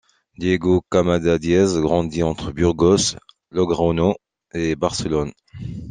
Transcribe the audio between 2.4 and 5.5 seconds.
Burgos, Logroño et Barcelone.